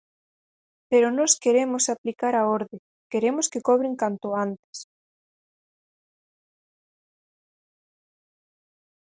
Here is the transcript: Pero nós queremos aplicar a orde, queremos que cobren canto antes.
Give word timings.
Pero 0.89 1.07
nós 1.17 1.31
queremos 1.43 1.83
aplicar 1.93 2.33
a 2.37 2.43
orde, 2.57 2.77
queremos 3.11 3.45
que 3.51 3.65
cobren 3.67 3.93
canto 4.01 4.27
antes. 4.45 4.75